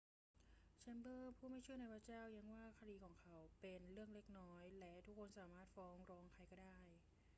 [0.79, 6.77] แชมเบอรส์ผู้ไม่เชื่อในพระเจ้าแย้งว่าคดีของของเขาเป็น เรื่องเล็กน้อย และ ทุกคนสามารถฟ้องร้องใครก็ได้